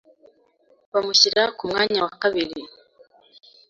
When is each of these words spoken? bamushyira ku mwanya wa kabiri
bamushyira 0.91 1.43
ku 1.57 1.63
mwanya 1.69 1.99
wa 2.05 2.11
kabiri 2.21 2.59